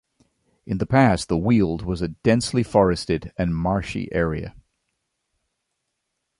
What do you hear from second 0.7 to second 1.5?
the past the